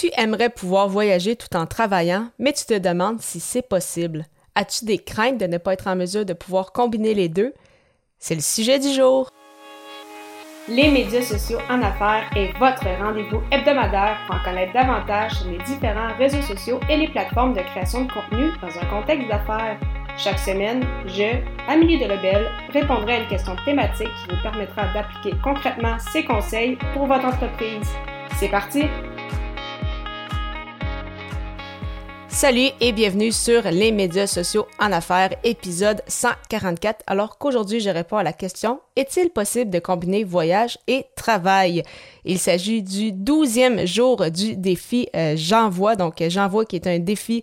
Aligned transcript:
Tu 0.00 0.10
aimerais 0.16 0.48
pouvoir 0.48 0.88
voyager 0.88 1.36
tout 1.36 1.54
en 1.54 1.66
travaillant, 1.66 2.28
mais 2.38 2.54
tu 2.54 2.64
te 2.64 2.78
demandes 2.78 3.20
si 3.20 3.38
c'est 3.38 3.60
possible. 3.60 4.24
As-tu 4.54 4.86
des 4.86 4.96
craintes 4.96 5.36
de 5.36 5.44
ne 5.44 5.58
pas 5.58 5.74
être 5.74 5.88
en 5.88 5.94
mesure 5.94 6.24
de 6.24 6.32
pouvoir 6.32 6.72
combiner 6.72 7.12
les 7.12 7.28
deux? 7.28 7.52
C'est 8.18 8.34
le 8.34 8.40
sujet 8.40 8.78
du 8.78 8.94
jour. 8.94 9.28
Les 10.68 10.90
médias 10.90 11.20
sociaux 11.20 11.58
en 11.68 11.82
affaires 11.82 12.30
est 12.34 12.50
votre 12.58 12.86
rendez-vous 12.98 13.42
hebdomadaire 13.52 14.16
pour 14.26 14.36
en 14.36 14.42
connaître 14.42 14.72
davantage 14.72 15.32
sur 15.32 15.50
les 15.50 15.58
différents 15.58 16.16
réseaux 16.16 16.40
sociaux 16.40 16.80
et 16.88 16.96
les 16.96 17.08
plateformes 17.08 17.52
de 17.52 17.60
création 17.60 18.06
de 18.06 18.10
contenu 18.10 18.52
dans 18.62 18.78
un 18.78 18.86
contexte 18.86 19.28
d'affaires. 19.28 19.78
Chaque 20.16 20.38
semaine, 20.38 20.82
je, 21.08 21.42
Amélie 21.68 21.98
Delebel, 21.98 22.48
répondrai 22.72 23.16
à 23.16 23.20
une 23.20 23.28
question 23.28 23.54
thématique 23.66 24.08
qui 24.08 24.34
vous 24.34 24.42
permettra 24.42 24.94
d'appliquer 24.94 25.36
concrètement 25.44 25.98
ces 26.10 26.24
conseils 26.24 26.78
pour 26.94 27.04
votre 27.04 27.26
entreprise. 27.26 27.86
C'est 28.38 28.48
parti! 28.48 28.84
Salut 32.32 32.68
et 32.80 32.92
bienvenue 32.92 33.32
sur 33.32 33.62
les 33.64 33.90
médias 33.90 34.28
sociaux 34.28 34.66
en 34.78 34.92
affaires, 34.92 35.30
épisode 35.42 36.00
144. 36.06 37.02
Alors 37.08 37.38
qu'aujourd'hui, 37.38 37.80
je 37.80 37.90
réponds 37.90 38.18
à 38.18 38.22
la 38.22 38.32
question 38.32 38.80
Est-il 38.94 39.30
possible 39.30 39.70
de 39.70 39.80
combiner 39.80 40.22
voyage 40.22 40.78
et 40.86 41.06
travail? 41.16 41.82
Il 42.24 42.38
s'agit 42.38 42.82
du 42.82 43.10
douzième 43.12 43.84
jour 43.84 44.30
du 44.30 44.56
défi 44.56 45.08
euh, 45.14 45.34
J'envoie. 45.36 45.96
Donc, 45.96 46.22
J'envoie 46.28 46.64
qui 46.64 46.76
est 46.76 46.86
un 46.86 47.00
défi 47.00 47.42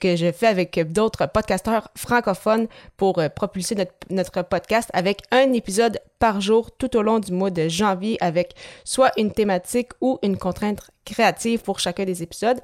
que 0.00 0.16
je 0.16 0.30
fais 0.32 0.48
avec 0.48 0.92
d'autres 0.92 1.26
podcasteurs 1.26 1.88
francophones 1.96 2.68
pour 2.98 3.18
euh, 3.18 3.28
propulser 3.30 3.74
notre, 3.74 3.92
notre 4.10 4.42
podcast 4.42 4.90
avec 4.92 5.22
un 5.32 5.52
épisode 5.54 5.98
par 6.18 6.42
jour 6.42 6.70
tout 6.76 6.94
au 6.96 7.02
long 7.02 7.20
du 7.20 7.32
mois 7.32 7.50
de 7.50 7.68
janvier 7.68 8.18
avec 8.20 8.54
soit 8.84 9.12
une 9.16 9.32
thématique 9.32 9.92
ou 10.02 10.18
une 10.22 10.36
contrainte 10.36 10.90
créative 11.06 11.62
pour 11.62 11.80
chacun 11.80 12.04
des 12.04 12.22
épisodes. 12.22 12.60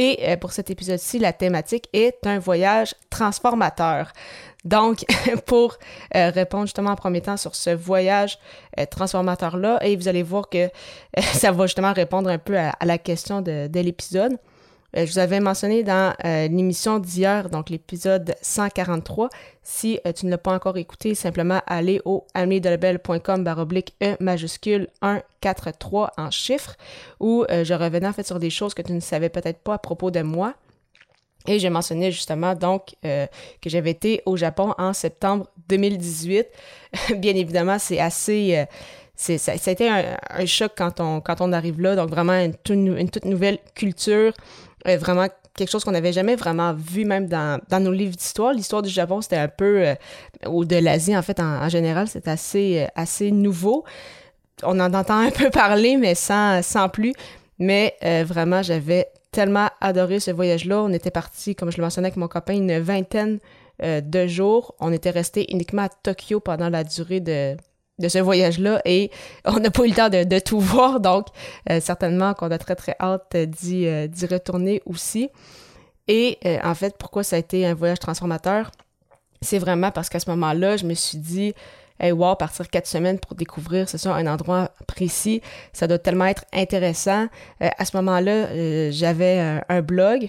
Et 0.00 0.18
euh, 0.26 0.36
pour 0.38 0.52
cet 0.52 0.70
épisode-ci, 0.70 1.18
la 1.18 1.34
thématique 1.34 1.86
est 1.92 2.26
un 2.26 2.38
voyage 2.38 2.94
transformateur. 3.10 4.14
Donc, 4.64 5.04
pour 5.46 5.76
euh, 6.16 6.30
répondre 6.30 6.64
justement 6.64 6.92
en 6.92 6.96
premier 6.96 7.20
temps 7.20 7.36
sur 7.36 7.54
ce 7.54 7.68
voyage 7.68 8.38
euh, 8.78 8.86
transformateur-là, 8.86 9.78
et 9.82 9.96
vous 9.96 10.08
allez 10.08 10.22
voir 10.22 10.48
que 10.48 10.70
ça 11.20 11.52
va 11.52 11.66
justement 11.66 11.92
répondre 11.92 12.30
un 12.30 12.38
peu 12.38 12.58
à, 12.58 12.74
la 12.82 12.96
question 12.96 13.42
de 13.42 13.68
l'épisode. 13.78 14.38
Euh, 14.96 15.06
je 15.06 15.12
vous 15.12 15.18
avais 15.18 15.40
mentionné 15.40 15.82
dans 15.82 16.14
euh, 16.24 16.48
l'émission 16.48 16.98
d'hier, 16.98 17.48
donc 17.48 17.70
l'épisode 17.70 18.34
143. 18.42 19.28
Si 19.62 20.00
euh, 20.06 20.12
tu 20.12 20.26
ne 20.26 20.30
l'as 20.30 20.38
pas 20.38 20.52
encore 20.52 20.76
écouté, 20.76 21.14
simplement 21.14 21.60
aller 21.66 22.00
au 22.04 22.26
ameliedelebel.com 22.34 23.44
baroblique 23.44 23.94
E 24.02 24.16
majuscule 24.20 24.88
143 25.02 26.12
en 26.16 26.30
chiffres, 26.30 26.76
où 27.20 27.44
je 27.48 27.74
revenais 27.74 28.08
en 28.08 28.12
fait 28.12 28.26
sur 28.26 28.38
des 28.38 28.50
choses 28.50 28.74
que 28.74 28.82
tu 28.82 28.92
ne 28.92 29.00
savais 29.00 29.28
peut-être 29.28 29.58
pas 29.58 29.74
à 29.74 29.78
propos 29.78 30.10
de 30.10 30.22
moi. 30.22 30.54
Et 31.46 31.58
j'ai 31.58 31.70
mentionné 31.70 32.12
justement 32.12 32.54
donc 32.54 32.94
que 33.02 33.28
j'avais 33.66 33.90
été 33.90 34.22
au 34.26 34.36
Japon 34.36 34.74
en 34.76 34.92
septembre 34.92 35.46
2018. 35.68 36.46
Bien 37.16 37.34
évidemment, 37.34 37.78
c'est 37.78 37.98
assez 37.98 38.66
ça, 39.14 39.36
ça, 39.38 39.52
a 39.52 39.70
été 39.70 39.88
un, 39.88 40.46
choc 40.46 40.72
quand 40.76 40.98
on, 40.98 41.20
quand 41.20 41.40
on 41.40 41.52
arrive 41.52 41.80
là. 41.80 41.94
Donc, 41.94 42.08
vraiment, 42.08 42.32
une 42.42 42.54
toute 43.10 43.24
nouvelle 43.26 43.58
culture, 43.74 44.32
euh, 44.86 44.96
vraiment 44.96 45.26
quelque 45.54 45.70
chose 45.70 45.84
qu'on 45.84 45.92
n'avait 45.92 46.12
jamais 46.12 46.36
vraiment 46.36 46.72
vu 46.72 47.04
même 47.04 47.26
dans, 47.26 47.60
nos 47.80 47.92
livres 47.92 48.16
d'histoire. 48.16 48.52
L'histoire 48.52 48.82
du 48.82 48.88
Japon, 48.88 49.20
c'était 49.20 49.36
un 49.36 49.48
peu, 49.48 49.86
euh, 49.86 49.94
ou 50.48 50.64
de 50.64 50.76
l'Asie 50.76 51.16
en 51.16 51.22
fait 51.22 51.40
en, 51.40 51.68
général, 51.68 52.08
c'est 52.08 52.28
assez, 52.28 52.82
euh, 52.82 52.86
assez 52.94 53.30
nouveau. 53.30 53.84
On 54.62 54.78
en 54.80 54.92
entend 54.94 55.18
un 55.18 55.30
peu 55.30 55.50
parler, 55.50 55.96
mais 55.96 56.14
sans, 56.14 56.62
sans 56.62 56.88
plus. 56.88 57.12
Mais 57.58 57.94
vraiment, 58.26 58.62
j'avais 58.62 59.08
tellement 59.32 59.68
adoré 59.82 60.18
ce 60.18 60.30
voyage-là. 60.30 60.82
On 60.82 60.92
était 60.94 61.10
parti, 61.10 61.54
comme 61.54 61.70
je 61.70 61.76
le 61.76 61.82
mentionnais 61.82 62.06
avec 62.06 62.16
mon 62.16 62.26
copain, 62.26 62.54
une 62.54 62.78
vingtaine 62.78 63.38
de 63.82 64.26
jours. 64.26 64.74
On 64.80 64.94
était 64.94 65.10
resté 65.10 65.52
uniquement 65.52 65.82
à 65.82 65.88
Tokyo 65.90 66.40
pendant 66.40 66.70
la 66.70 66.84
durée 66.84 67.20
de, 67.20 67.54
de 68.00 68.08
ce 68.08 68.18
voyage-là 68.18 68.80
et 68.84 69.10
on 69.44 69.60
n'a 69.60 69.70
pas 69.70 69.84
eu 69.84 69.90
le 69.90 69.94
temps 69.94 70.08
de, 70.08 70.38
tout 70.38 70.58
voir, 70.58 71.00
donc 71.00 71.26
euh, 71.70 71.80
certainement 71.80 72.34
qu'on 72.34 72.50
a 72.50 72.58
très 72.58 72.74
très 72.74 72.96
hâte 72.98 73.36
d'y, 73.36 73.86
euh, 73.86 74.08
retourner 74.30 74.82
aussi. 74.86 75.28
Et 76.08 76.38
euh, 76.44 76.58
en 76.64 76.74
fait, 76.74 76.96
pourquoi 76.98 77.22
ça 77.22 77.36
a 77.36 77.38
été 77.38 77.66
un 77.66 77.74
voyage 77.74 78.00
transformateur? 78.00 78.70
C'est 79.42 79.58
vraiment 79.58 79.90
parce 79.90 80.08
qu'à 80.08 80.18
ce 80.18 80.28
moment-là, 80.30 80.76
je 80.76 80.84
me 80.84 80.94
suis 80.94 81.18
dit, 81.18 81.54
hey, 82.00 82.12
wow, 82.12 82.34
partir 82.34 82.68
quatre 82.68 82.86
semaines 82.86 83.18
pour 83.18 83.34
découvrir, 83.34 83.88
c'est 83.88 83.98
ça, 83.98 84.14
un 84.14 84.26
endroit 84.26 84.70
précis, 84.86 85.40
ça 85.72 85.86
doit 85.86 85.98
tellement 85.98 86.26
être 86.26 86.44
intéressant. 86.52 87.28
à 87.60 87.84
ce 87.84 87.96
moment-là, 87.96 88.90
j'avais 88.90 89.60
un 89.68 89.82
blog 89.82 90.28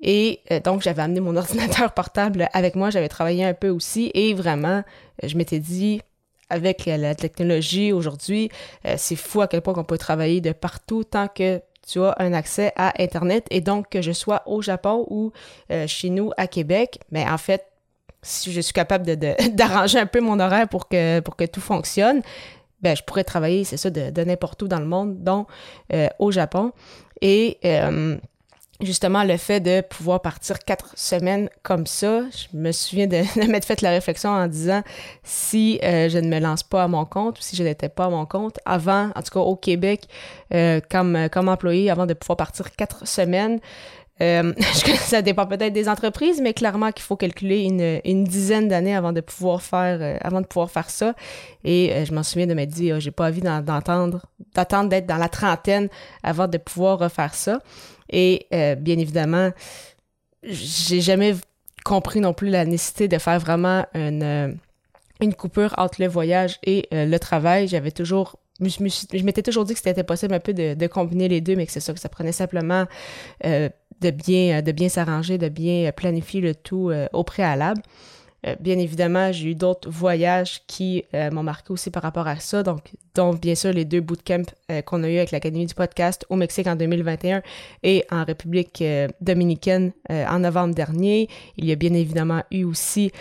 et 0.00 0.40
donc, 0.64 0.82
j'avais 0.82 1.02
amené 1.02 1.20
mon 1.20 1.36
ordinateur 1.36 1.92
portable 1.92 2.48
avec 2.52 2.74
moi, 2.74 2.90
j'avais 2.90 3.08
travaillé 3.08 3.44
un 3.44 3.54
peu 3.54 3.68
aussi 3.68 4.10
et 4.14 4.34
vraiment, 4.34 4.82
je 5.22 5.36
m'étais 5.36 5.60
dit, 5.60 6.00
avec 6.50 6.86
la 6.86 7.14
technologie 7.14 7.92
aujourd'hui, 7.92 8.50
euh, 8.86 8.94
c'est 8.98 9.16
fou 9.16 9.40
à 9.40 9.48
quel 9.48 9.62
point 9.62 9.74
on 9.76 9.84
peut 9.84 9.98
travailler 9.98 10.40
de 10.40 10.52
partout 10.52 11.04
tant 11.04 11.28
que 11.28 11.60
tu 11.86 12.02
as 12.02 12.14
un 12.18 12.32
accès 12.32 12.72
à 12.76 12.92
Internet 13.02 13.46
et 13.50 13.60
donc 13.60 13.88
que 13.88 14.02
je 14.02 14.12
sois 14.12 14.42
au 14.46 14.62
Japon 14.62 15.06
ou 15.08 15.32
euh, 15.72 15.86
chez 15.86 16.10
nous 16.10 16.30
à 16.36 16.46
Québec, 16.46 17.00
mais 17.10 17.28
en 17.28 17.38
fait, 17.38 17.64
si 18.22 18.52
je 18.52 18.60
suis 18.60 18.74
capable 18.74 19.06
d'arranger 19.54 19.98
un 19.98 20.06
peu 20.06 20.20
mon 20.20 20.38
horaire 20.38 20.68
pour 20.68 20.88
que, 20.88 21.20
pour 21.20 21.36
que 21.36 21.44
tout 21.44 21.60
fonctionne, 21.60 22.22
ben, 22.82 22.96
je 22.96 23.02
pourrais 23.02 23.24
travailler, 23.24 23.64
c'est 23.64 23.76
ça, 23.76 23.90
de, 23.90 24.24
n'importe 24.24 24.62
où 24.62 24.68
dans 24.68 24.80
le 24.80 24.86
monde, 24.86 25.22
dont 25.22 25.46
euh, 25.92 26.08
au 26.18 26.30
Japon. 26.30 26.72
Et 27.20 27.58
justement 28.82 29.24
le 29.24 29.36
fait 29.36 29.60
de 29.60 29.80
pouvoir 29.80 30.22
partir 30.22 30.58
quatre 30.60 30.92
semaines 30.96 31.48
comme 31.62 31.86
ça, 31.86 32.22
je 32.30 32.56
me 32.56 32.72
souviens 32.72 33.06
de, 33.08 33.50
m'être 33.50 33.64
fait 33.64 33.80
la 33.82 33.90
réflexion 33.90 34.30
en 34.30 34.46
disant 34.46 34.82
si 35.22 35.78
euh, 35.82 36.08
je 36.08 36.18
ne 36.18 36.28
me 36.28 36.38
lance 36.38 36.62
pas 36.62 36.84
à 36.84 36.88
mon 36.88 37.04
compte 37.04 37.38
ou 37.38 37.42
si 37.42 37.56
je 37.56 37.62
n'étais 37.62 37.88
pas 37.88 38.06
à 38.06 38.10
mon 38.10 38.26
compte 38.26 38.58
avant, 38.64 39.10
en 39.14 39.22
tout 39.22 39.32
cas 39.32 39.40
au 39.40 39.56
Québec, 39.56 40.04
euh, 40.54 40.80
comme, 40.90 41.28
comme 41.30 41.48
employé, 41.48 41.90
avant 41.90 42.06
de 42.06 42.14
pouvoir 42.14 42.36
partir 42.36 42.70
quatre 42.72 43.06
semaines, 43.06 43.60
euh, 44.22 44.52
ça 44.98 45.22
dépend 45.22 45.46
peut-être 45.46 45.72
des 45.72 45.88
entreprises, 45.88 46.40
mais 46.40 46.52
clairement 46.52 46.92
qu'il 46.92 47.02
faut 47.02 47.16
calculer 47.16 47.62
une, 47.62 48.00
une 48.04 48.24
dizaine 48.24 48.68
d'années 48.68 48.94
avant 48.94 49.12
de 49.12 49.20
pouvoir 49.20 49.62
faire 49.62 49.98
euh, 50.00 50.16
avant 50.20 50.40
de 50.40 50.46
pouvoir 50.46 50.70
faire 50.70 50.90
ça. 50.90 51.14
Et 51.64 51.92
euh, 51.92 52.04
je 52.04 52.12
m'en 52.12 52.22
souviens 52.22 52.46
de 52.46 52.54
me 52.54 52.64
dire, 52.64 53.00
j'ai 53.00 53.10
pas 53.10 53.28
envie 53.28 53.40
d'entendre, 53.40 54.26
d'attendre 54.54 54.88
d'être 54.88 55.06
dans 55.06 55.16
la 55.16 55.28
trentaine 55.28 55.88
avant 56.22 56.48
de 56.48 56.58
pouvoir 56.58 56.98
refaire 56.98 57.34
ça. 57.34 57.60
Et 58.10 58.46
bien 58.50 58.98
évidemment, 58.98 59.50
j'ai 60.42 61.00
jamais 61.00 61.34
compris 61.84 62.20
non 62.20 62.32
plus 62.32 62.50
la 62.50 62.64
nécessité 62.64 63.08
de 63.08 63.18
faire 63.18 63.38
vraiment 63.38 63.86
une, 63.94 64.58
une 65.20 65.34
coupure 65.34 65.74
entre 65.78 66.00
le 66.00 66.08
voyage 66.08 66.58
et 66.64 66.88
le 66.90 67.18
travail. 67.18 67.68
J'avais 67.68 67.92
toujours 67.92 68.36
je 68.60 69.24
m'étais 69.24 69.42
toujours 69.42 69.64
dit 69.64 69.74
que 69.74 69.80
c'était 69.80 70.04
possible 70.04 70.34
un 70.34 70.40
peu 70.40 70.52
de, 70.52 70.86
combiner 70.86 71.28
les 71.28 71.40
deux, 71.40 71.56
mais 71.56 71.66
que 71.66 71.72
c'est 71.72 71.80
ça, 71.80 71.92
que 71.92 72.00
ça 72.00 72.08
prenait 72.08 72.32
simplement 72.32 72.86
euh, 73.44 73.68
de 74.00 74.10
bien, 74.10 74.62
de 74.62 74.72
bien 74.72 74.88
s'arranger, 74.88 75.38
de 75.38 75.48
bien 75.48 75.90
planifier 75.92 76.40
le 76.40 76.54
tout 76.54 76.90
euh, 76.90 77.06
au 77.12 77.24
préalable. 77.24 77.80
Euh, 78.46 78.54
bien 78.60 78.78
évidemment, 78.78 79.32
j'ai 79.32 79.50
eu 79.50 79.54
d'autres 79.54 79.90
voyages 79.90 80.62
qui 80.66 81.04
m'ont 81.32 81.42
marqué 81.42 81.72
aussi 81.72 81.90
par 81.90 82.02
rapport 82.02 82.26
à 82.26 82.36
ça, 82.36 82.62
donc 82.62 82.92
dont 83.14 83.34
bien 83.34 83.54
sûr 83.54 83.72
les 83.72 83.84
deux 83.84 84.00
bootcamps 84.00 84.50
qu'on 84.86 85.02
a 85.02 85.08
eu 85.08 85.16
avec 85.16 85.30
l'Académie 85.30 85.66
du 85.66 85.74
podcast 85.74 86.24
au 86.30 86.36
Mexique 86.36 86.66
en 86.66 86.76
2021 86.76 87.42
et 87.82 88.04
en 88.10 88.24
République 88.24 88.82
dominicaine 89.20 89.92
en 90.08 90.38
novembre 90.38 90.74
dernier. 90.74 91.28
Il 91.56 91.64
y 91.64 91.72
a 91.72 91.74
bien 91.76 91.92
évidemment 91.92 92.42
eu 92.50 92.64
aussi 92.64 93.12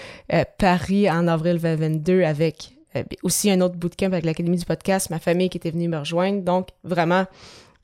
Paris 0.58 1.10
en 1.10 1.28
avril 1.28 1.60
2022 1.60 2.24
avec 2.24 2.74
euh, 2.96 3.04
aussi 3.22 3.52
un 3.52 3.62
autre 3.62 3.76
bootcamp 3.76 4.08
avec 4.08 4.26
l'Académie 4.26 4.58
du 4.58 4.66
podcast, 4.66 5.12
ma 5.12 5.20
famille 5.20 5.50
qui 5.50 5.58
était 5.58 5.70
venue 5.70 5.88
me 5.88 5.98
rejoindre. 5.98 6.42
Donc, 6.42 6.70
vraiment, 6.84 7.26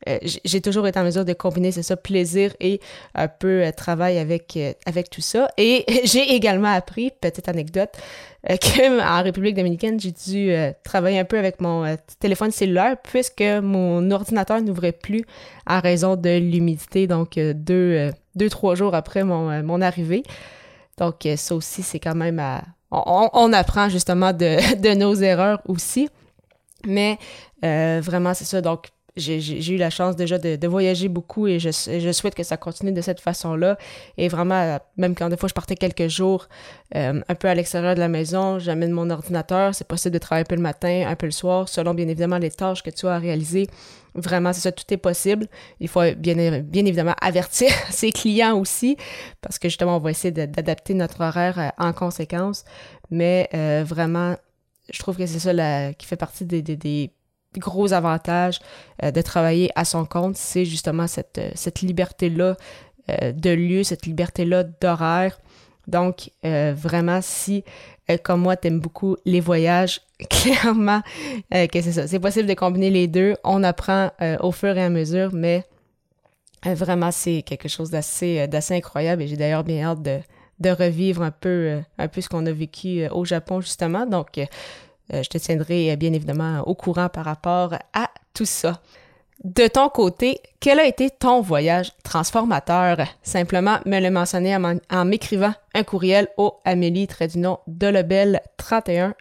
euh, 0.07 0.17
j'ai 0.21 0.61
toujours 0.61 0.87
été 0.87 0.99
en 0.99 1.03
mesure 1.03 1.25
de 1.25 1.33
combiner, 1.33 1.71
c'est 1.71 1.83
ça, 1.83 1.97
plaisir 1.97 2.53
et 2.59 2.79
un 3.13 3.27
peu 3.27 3.63
euh, 3.63 3.71
travail 3.71 4.17
avec, 4.17 4.57
avec 4.85 5.09
tout 5.09 5.21
ça. 5.21 5.49
Et 5.57 5.85
j'ai 6.05 6.33
également 6.33 6.71
appris, 6.71 7.11
petite 7.21 7.49
anecdote, 7.49 7.91
qu'en 8.47 9.23
République 9.23 9.55
dominicaine, 9.55 9.99
j'ai 9.99 10.11
dû 10.11 10.53
travailler 10.83 11.17
un 11.17 11.25
peu 11.25 11.39
avec 11.39 11.59
mon 11.61 11.97
téléphone 12.19 12.51
cellulaire 12.51 12.95
puisque 13.01 13.41
mon 13.41 14.11
ordinateur 14.11 14.61
n'ouvrait 14.61 14.91
plus 14.91 15.25
en 15.65 15.79
raison 15.79 16.15
de 16.15 16.37
l'humidité, 16.37 17.07
donc 17.07 17.39
deux, 17.39 18.11
deux, 18.35 18.49
trois 18.49 18.75
jours 18.75 18.93
après 18.93 19.23
mon, 19.23 19.63
mon 19.63 19.81
arrivée. 19.81 20.21
Donc, 20.99 21.27
ça 21.35 21.55
aussi, 21.55 21.81
c'est 21.81 21.99
quand 21.99 22.13
même 22.13 22.37
à, 22.37 22.61
on, 22.91 23.53
apprend 23.53 23.89
justement 23.89 24.33
de, 24.33 24.93
nos 24.93 25.15
erreurs 25.15 25.61
aussi. 25.67 26.09
Mais 26.85 27.17
euh, 27.63 27.99
vraiment, 28.03 28.33
c'est 28.33 28.45
ça. 28.45 28.61
Donc, 28.61 28.87
j'ai 29.17 29.73
eu 29.73 29.77
la 29.77 29.89
chance 29.89 30.15
déjà 30.15 30.37
de, 30.37 30.67
voyager 30.67 31.07
beaucoup 31.07 31.47
et 31.47 31.59
je, 31.59 31.71
souhaite 32.11 32.35
que 32.35 32.43
ça 32.43 32.57
continue 32.57 32.91
de 32.91 33.01
cette 33.01 33.21
façon-là. 33.21 33.77
Et 34.17 34.27
vraiment, 34.27 34.79
même 34.97 35.15
quand 35.15 35.29
des 35.29 35.37
fois 35.37 35.47
je 35.47 35.53
partais 35.53 35.75
quelques 35.75 36.07
jours 36.07 36.47
euh, 36.95 37.21
un 37.27 37.35
peu 37.35 37.47
à 37.47 37.55
l'extérieur 37.55 37.95
de 37.95 37.99
la 37.99 38.09
maison, 38.09 38.59
j'amène 38.59 38.91
mon 38.91 39.09
ordinateur. 39.09 39.73
C'est 39.73 39.87
possible 39.87 40.13
de 40.13 40.19
travailler 40.19 40.43
un 40.43 40.49
peu 40.49 40.55
le 40.55 40.61
matin, 40.61 41.05
un 41.07 41.15
peu 41.15 41.27
le 41.27 41.31
soir, 41.31 41.69
selon 41.69 41.93
bien 41.93 42.07
évidemment 42.07 42.37
les 42.37 42.51
tâches 42.51 42.83
que 42.83 42.89
tu 42.89 43.07
as 43.07 43.13
à 43.15 43.19
réaliser. 43.19 43.67
Vraiment, 44.15 44.53
c'est 44.53 44.61
ça, 44.61 44.71
tout 44.71 44.85
est 44.89 44.97
possible. 44.97 45.47
Il 45.79 45.89
faut 45.89 46.01
bien, 46.17 46.37
évidemment 46.73 47.15
avertir 47.21 47.69
ses 47.89 48.11
clients 48.11 48.57
aussi, 48.57 48.97
parce 49.41 49.59
que 49.59 49.67
justement, 49.69 49.97
on 49.97 49.99
va 49.99 50.11
essayer 50.11 50.31
d'adapter 50.31 50.93
notre 50.93 51.21
horaire 51.21 51.59
euh, 51.59 51.69
en 51.77 51.93
conséquence. 51.93 52.63
Mais 53.11 53.49
euh, 53.53 53.83
vraiment, 53.85 54.35
je 54.91 54.99
trouve 54.99 55.17
que 55.17 55.25
c'est 55.25 55.39
ça 55.39 55.93
qui 55.93 56.05
fait 56.05 56.15
partie 56.15 56.45
des, 56.45 57.11
gros 57.59 57.93
avantages 57.93 58.59
euh, 59.03 59.11
de 59.11 59.21
travailler 59.21 59.69
à 59.75 59.85
son 59.85 60.05
compte, 60.05 60.35
c'est 60.35 60.65
justement 60.65 61.07
cette, 61.07 61.41
cette 61.55 61.81
liberté-là 61.81 62.55
de 63.07 63.51
lieu, 63.51 63.83
cette 63.83 64.07
liberté-là 64.07 64.63
d'horaire. 64.63 65.39
Donc, 65.85 66.31
vraiment, 66.41 67.19
si 67.21 67.63
euh, 68.09 68.17
comme 68.21 68.41
moi, 68.41 68.55
t'aimes 68.55 68.79
beaucoup 68.79 69.17
les 69.25 69.39
voyages, 69.39 70.01
clairement 70.29 71.01
euh, 71.53 71.67
que 71.67 71.81
c'est 71.81 71.93
ça. 71.93 72.07
C'est 72.07 72.19
possible 72.19 72.47
de 72.47 72.53
combiner 72.53 72.89
les 72.89 73.07
deux. 73.07 73.35
On 73.43 73.63
apprend 73.63 74.11
euh, 74.21 74.37
au 74.39 74.51
fur 74.51 74.77
et 74.77 74.83
à 74.83 74.89
mesure, 74.89 75.31
mais 75.33 75.63
vraiment, 76.63 77.11
c'est 77.11 77.43
quelque 77.43 77.67
chose 77.67 77.91
d'assez, 77.91 78.47
incroyable 78.71 79.21
et 79.21 79.27
j'ai 79.27 79.37
d'ailleurs 79.37 79.63
bien 79.63 79.83
hâte 79.85 80.01
de, 80.01 80.19
de 80.59 80.69
revivre 80.69 81.21
un 81.21 81.31
peu, 81.31 81.81
un 81.97 82.07
peu 82.07 82.21
ce 82.21 82.29
qu'on 82.29 82.45
a 82.45 82.51
vécu 82.51 83.07
au 83.09 83.25
Japon, 83.25 83.61
justement. 83.61 84.05
Donc, 84.05 84.39
je 85.11 85.27
te 85.29 85.37
tiendrai 85.37 85.95
bien 85.97 86.13
évidemment 86.13 86.61
au 86.65 86.75
courant 86.75 87.09
par 87.09 87.25
rapport 87.25 87.73
à 87.93 88.09
tout 88.33 88.45
ça. 88.45 88.81
De 89.43 89.67
ton 89.67 89.89
côté, 89.89 90.39
quel 90.59 90.79
a 90.79 90.85
été 90.85 91.09
ton 91.09 91.41
voyage 91.41 91.91
transformateur? 92.03 92.97
Simplement 93.21 93.77
me 93.85 93.99
le 93.99 94.09
mentionner 94.09 94.55
en, 94.55 95.05
m'écrivant 95.05 95.53
un 95.73 95.83
courriel 95.83 96.29
au 96.37 96.55
amélie 96.63 97.07
delebel 97.67 98.41
31 98.57 99.13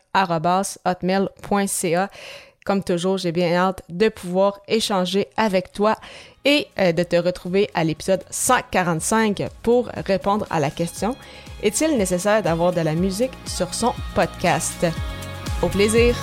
hotmail.ca. 0.85 2.11
Comme 2.65 2.83
toujours, 2.83 3.19
j'ai 3.19 3.33
bien 3.33 3.53
hâte 3.55 3.83
de 3.91 4.09
pouvoir 4.09 4.61
échanger 4.69 5.27
avec 5.37 5.73
toi 5.73 5.97
et 6.47 6.69
euh, 6.79 6.93
de 6.93 7.03
te 7.03 7.17
retrouver 7.17 7.69
à 7.75 7.85
l'épisode 7.85 8.25
145 8.31 9.43
pour 9.63 9.91
répondre 10.07 10.47
à 10.49 10.61
la 10.61 10.71
question 10.71 11.15
Est-il 11.63 11.99
nécessaire 11.99 12.43
d'avoir 12.43 12.73
de 12.73 12.81
la 12.81 12.95
musique 12.95 13.33
sur 13.45 13.75
son 13.75 13.93
podcast? 14.15 14.87
Au 15.63 15.69
plaisir! 15.69 16.17